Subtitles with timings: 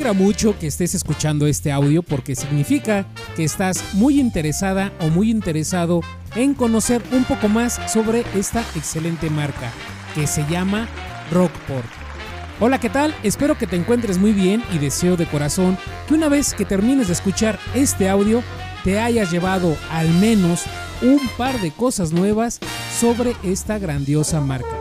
[0.00, 3.04] alegra mucho que estés escuchando este audio porque significa
[3.36, 6.00] que estás muy interesada o muy interesado
[6.36, 9.70] en conocer un poco más sobre esta excelente marca
[10.14, 10.88] que se llama
[11.30, 11.84] Rockport.
[12.60, 13.14] Hola, ¿qué tal?
[13.22, 15.76] Espero que te encuentres muy bien y deseo de corazón
[16.08, 18.42] que una vez que termines de escuchar este audio
[18.84, 20.62] te hayas llevado al menos
[21.02, 22.58] un par de cosas nuevas
[22.98, 24.79] sobre esta grandiosa marca.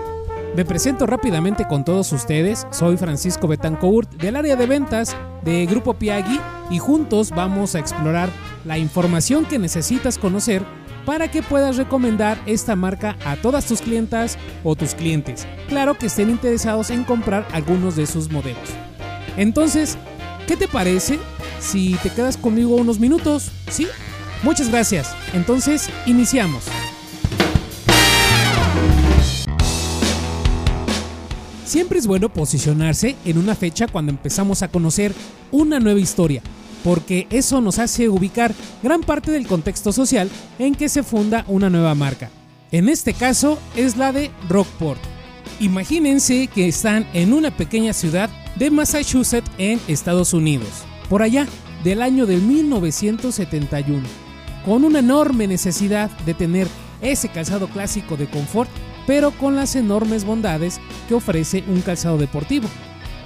[0.56, 5.94] Me presento rápidamente con todos ustedes, soy Francisco Betancourt del área de ventas de Grupo
[5.94, 8.30] Piagui y juntos vamos a explorar
[8.66, 10.64] la información que necesitas conocer
[11.06, 15.48] para que puedas recomendar esta marca a todas tus clientas o tus clientes.
[15.70, 18.70] Claro que estén interesados en comprar algunos de sus modelos.
[19.38, 19.98] Entonces,
[20.48, 21.20] ¿qué te parece
[21.60, 23.52] si te quedas conmigo unos minutos?
[23.70, 23.88] ¿Sí?
[24.44, 25.16] Muchas gracias.
[25.34, 26.66] Entonces, iniciamos.
[31.70, 35.14] Siempre es bueno posicionarse en una fecha cuando empezamos a conocer
[35.52, 36.42] una nueva historia,
[36.84, 41.70] porque eso nos hace ubicar gran parte del contexto social en que se funda una
[41.70, 42.32] nueva marca.
[42.72, 45.00] En este caso es la de Rockport.
[45.60, 50.70] Imagínense que están en una pequeña ciudad de Massachusetts en Estados Unidos,
[51.08, 51.46] por allá
[51.84, 54.08] del año de 1971,
[54.66, 56.68] con una enorme necesidad de tener
[57.04, 58.72] ese calzado clásico de confort
[59.10, 62.70] pero con las enormes bondades que ofrece un calzado deportivo.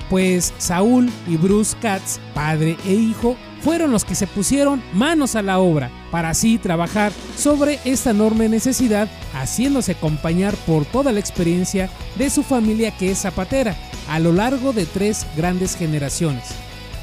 [0.09, 5.41] Pues Saúl y Bruce Katz, padre e hijo, fueron los que se pusieron manos a
[5.41, 11.89] la obra para así trabajar sobre esta enorme necesidad, haciéndose acompañar por toda la experiencia
[12.15, 13.75] de su familia que es zapatera
[14.07, 16.45] a lo largo de tres grandes generaciones.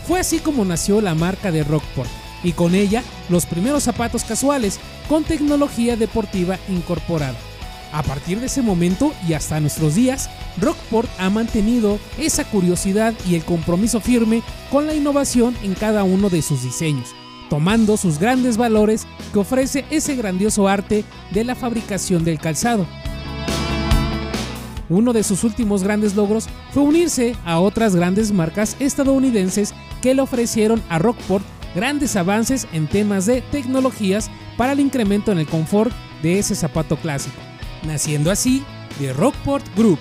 [0.09, 2.09] Fue así como nació la marca de Rockport
[2.43, 7.37] y con ella los primeros zapatos casuales con tecnología deportiva incorporada.
[7.93, 13.35] A partir de ese momento y hasta nuestros días, Rockport ha mantenido esa curiosidad y
[13.35, 17.09] el compromiso firme con la innovación en cada uno de sus diseños,
[17.49, 22.87] tomando sus grandes valores que ofrece ese grandioso arte de la fabricación del calzado.
[24.89, 30.23] Uno de sus últimos grandes logros fue unirse a otras grandes marcas estadounidenses que le
[30.23, 35.93] ofrecieron a Rockport grandes avances en temas de tecnologías para el incremento en el confort
[36.23, 37.50] de ese zapato clásico
[37.85, 38.63] naciendo así
[38.99, 39.99] de Rockport Group.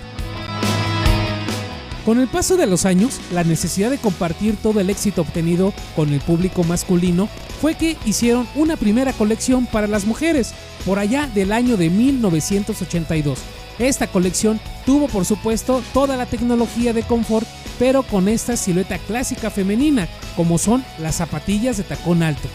[2.05, 6.11] Con el paso de los años, la necesidad de compartir todo el éxito obtenido con
[6.11, 7.29] el público masculino
[7.61, 10.53] fue que hicieron una primera colección para las mujeres,
[10.85, 13.39] por allá del año de 1982.
[13.79, 17.47] Esta colección tuvo por supuesto toda la tecnología de confort,
[17.77, 22.47] pero con esta silueta clásica femenina, como son las zapatillas de tacón alto.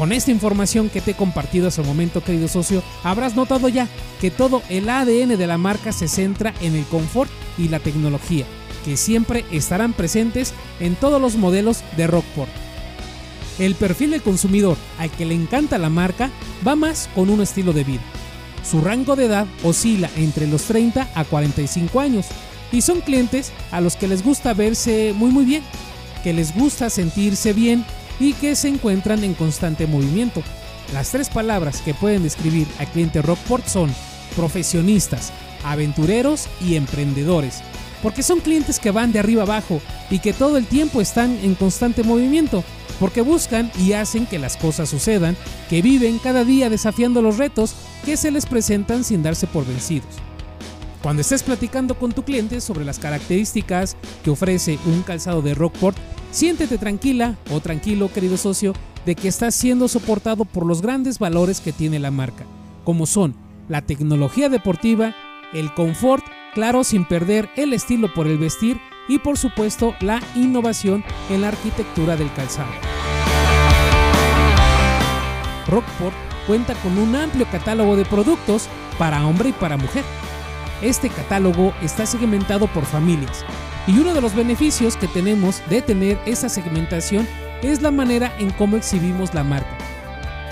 [0.00, 3.86] Con esta información que te he compartido hasta el momento, querido socio, habrás notado ya
[4.18, 8.46] que todo el ADN de la marca se centra en el confort y la tecnología,
[8.86, 12.48] que siempre estarán presentes en todos los modelos de Rockport.
[13.58, 16.30] El perfil del consumidor al que le encanta la marca
[16.66, 18.00] va más con un estilo de vida.
[18.64, 22.24] Su rango de edad oscila entre los 30 a 45 años
[22.72, 25.62] y son clientes a los que les gusta verse muy muy bien,
[26.24, 27.84] que les gusta sentirse bien
[28.20, 30.42] y que se encuentran en constante movimiento.
[30.92, 33.92] Las tres palabras que pueden describir a cliente Rockport son
[34.36, 35.32] profesionistas,
[35.64, 37.62] aventureros y emprendedores,
[38.02, 39.80] porque son clientes que van de arriba abajo
[40.10, 42.62] y que todo el tiempo están en constante movimiento,
[42.98, 45.36] porque buscan y hacen que las cosas sucedan,
[45.68, 50.14] que viven cada día desafiando los retos que se les presentan sin darse por vencidos.
[51.02, 55.96] Cuando estés platicando con tu cliente sobre las características que ofrece un calzado de Rockport,
[56.30, 58.72] siéntete tranquila o tranquilo, querido socio,
[59.04, 62.44] de que estás siendo soportado por los grandes valores que tiene la marca,
[62.84, 63.34] como son
[63.68, 65.14] la tecnología deportiva,
[65.52, 66.24] el confort,
[66.54, 71.48] claro, sin perder el estilo por el vestir y por supuesto la innovación en la
[71.48, 72.72] arquitectura del calzado.
[75.66, 76.14] Rockport
[76.46, 78.68] cuenta con un amplio catálogo de productos
[78.98, 80.04] para hombre y para mujer
[80.82, 83.44] este catálogo está segmentado por familias
[83.86, 87.26] y uno de los beneficios que tenemos de tener esa segmentación
[87.62, 89.76] es la manera en cómo exhibimos la marca.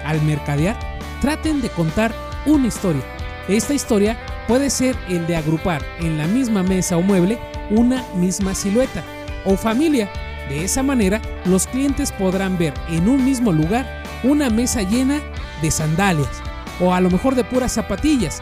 [0.04, 0.76] Al mercadear,
[1.20, 2.14] traten de contar
[2.46, 3.02] una historia.
[3.48, 7.38] Esta historia puede ser el de agrupar en la misma mesa o mueble
[7.70, 9.04] una misma silueta
[9.44, 10.10] o familia.
[10.48, 15.20] De esa manera, los clientes podrán ver en un mismo lugar una mesa llena
[15.60, 16.42] de sandalias
[16.80, 18.40] o a lo mejor de puras zapatillas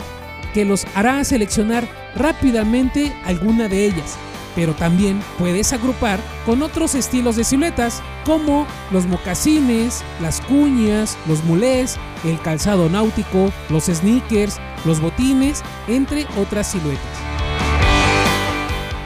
[0.55, 4.17] que los hará seleccionar rápidamente alguna de ellas.
[4.57, 11.45] Pero también puedes agrupar con otros estilos de siluetas como los mocasines, las cuñas, los
[11.45, 17.27] mulés, el calzado náutico, los sneakers, los botines, entre otras siluetas.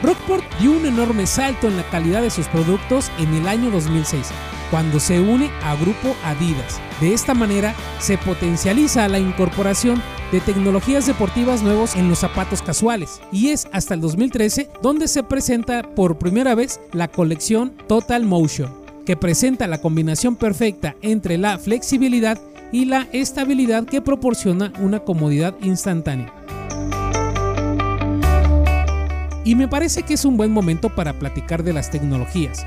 [0.01, 4.29] Rockport dio un enorme salto en la calidad de sus productos en el año 2006,
[4.71, 6.81] cuando se une a Grupo Adidas.
[6.99, 10.01] De esta manera se potencializa la incorporación
[10.31, 15.23] de tecnologías deportivas nuevos en los zapatos casuales y es hasta el 2013 donde se
[15.23, 18.73] presenta por primera vez la colección Total Motion,
[19.05, 22.39] que presenta la combinación perfecta entre la flexibilidad
[22.71, 26.33] y la estabilidad que proporciona una comodidad instantánea.
[29.43, 32.65] Y me parece que es un buen momento para platicar de las tecnologías.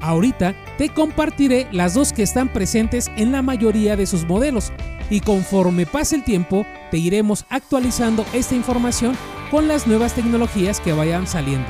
[0.00, 4.72] Ahorita te compartiré las dos que están presentes en la mayoría de sus modelos
[5.10, 9.16] y conforme pase el tiempo te iremos actualizando esta información
[9.50, 11.68] con las nuevas tecnologías que vayan saliendo.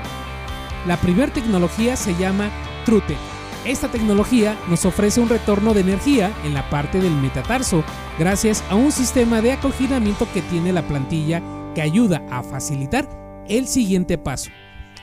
[0.87, 2.51] La primera tecnología se llama
[2.85, 3.17] Trute.
[3.65, 7.85] Esta tecnología nos ofrece un retorno de energía en la parte del metatarso
[8.19, 11.43] gracias a un sistema de acoginamiento que tiene la plantilla
[11.75, 13.09] que ayuda a facilitar
[13.49, 14.51] el siguiente paso.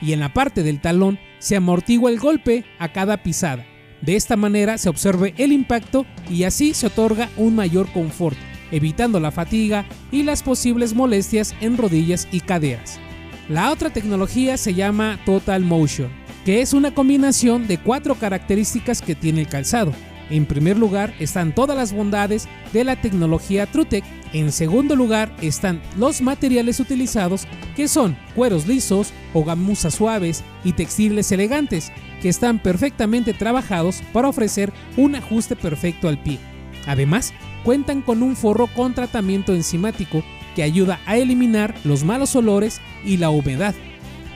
[0.00, 3.66] Y en la parte del talón se amortigua el golpe a cada pisada.
[4.02, 8.36] De esta manera se observe el impacto y así se otorga un mayor confort,
[8.70, 13.00] evitando la fatiga y las posibles molestias en rodillas y caderas.
[13.48, 16.10] La otra tecnología se llama Total Motion,
[16.44, 19.92] que es una combinación de cuatro características que tiene el calzado.
[20.28, 24.04] En primer lugar están todas las bondades de la tecnología TrueTech.
[24.32, 27.46] En segundo lugar están los materiales utilizados
[27.76, 34.28] que son cueros lisos o gamuzas suaves y textiles elegantes que están perfectamente trabajados para
[34.28, 36.38] ofrecer un ajuste perfecto al pie.
[36.86, 37.32] Además,
[37.64, 40.22] cuentan con un forro con tratamiento enzimático
[40.54, 43.74] que ayuda a eliminar los malos olores y la humedad.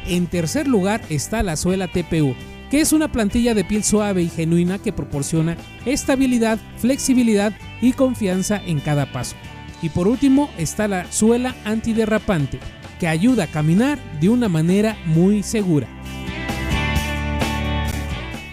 [0.06, 2.34] En tercer lugar está la suela TPU,
[2.70, 7.52] que es una plantilla de piel suave y genuina que proporciona estabilidad, flexibilidad
[7.82, 9.34] y confianza en cada paso.
[9.82, 12.60] Y por último está la suela antiderrapante,
[13.00, 15.88] que ayuda a caminar de una manera muy segura.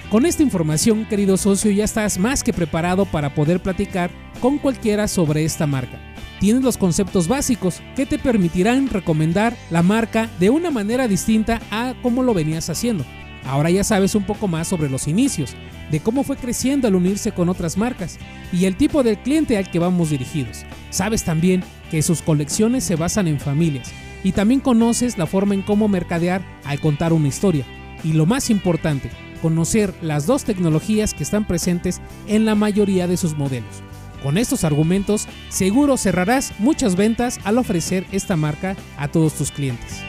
[0.09, 4.09] Con esta información, querido socio, ya estás más que preparado para poder platicar
[4.39, 5.99] con cualquiera sobre esta marca.
[6.39, 11.93] Tienes los conceptos básicos que te permitirán recomendar la marca de una manera distinta a
[12.01, 13.03] como lo venías haciendo.
[13.47, 15.55] Ahora ya sabes un poco más sobre los inicios,
[15.89, 18.17] de cómo fue creciendo al unirse con otras marcas
[18.51, 20.65] y el tipo de cliente al que vamos dirigidos.
[20.89, 23.91] Sabes también que sus colecciones se basan en familias
[24.23, 27.65] y también conoces la forma en cómo mercadear al contar una historia.
[28.03, 29.09] Y lo más importante,
[29.41, 33.81] conocer las dos tecnologías que están presentes en la mayoría de sus modelos.
[34.23, 40.01] Con estos argumentos, seguro cerrarás muchas ventas al ofrecer esta marca a todos tus clientes.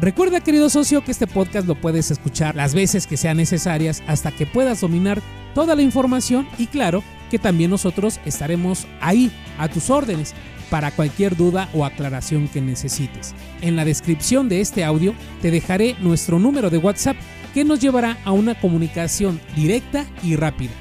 [0.00, 4.32] Recuerda, querido socio, que este podcast lo puedes escuchar las veces que sean necesarias hasta
[4.32, 5.20] que puedas dominar
[5.54, 10.32] toda la información y claro que también nosotros estaremos ahí a tus órdenes
[10.70, 13.34] para cualquier duda o aclaración que necesites.
[13.60, 15.12] En la descripción de este audio
[15.42, 17.16] te dejaré nuestro número de WhatsApp
[17.52, 20.72] que nos llevará a una comunicación directa y rápida.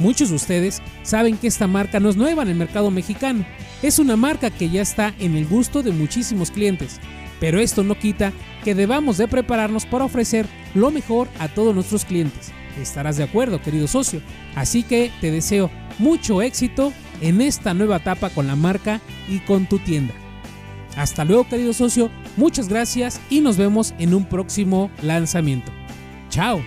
[0.00, 3.46] Muchos de ustedes saben que esta marca no es nueva en el mercado mexicano,
[3.82, 7.00] es una marca que ya está en el gusto de muchísimos clientes
[7.40, 8.32] pero esto no quita
[8.64, 12.52] que debamos de prepararnos para ofrecer lo mejor a todos nuestros clientes.
[12.80, 14.20] Estarás de acuerdo, querido socio.
[14.54, 19.66] Así que te deseo mucho éxito en esta nueva etapa con la marca y con
[19.66, 20.14] tu tienda.
[20.96, 22.10] Hasta luego, querido socio.
[22.36, 25.72] Muchas gracias y nos vemos en un próximo lanzamiento.
[26.30, 26.62] Chao.